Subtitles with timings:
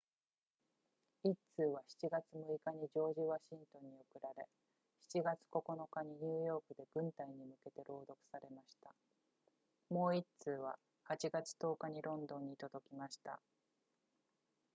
[1.25, 4.47] 1通は7月6日にジョージワシントンに送られ
[5.13, 8.89] 7月9日にニューヨークで軍隊に向けて朗読されました
[9.91, 10.75] もう1通は
[11.07, 13.39] 8月10日にロンドンに届きました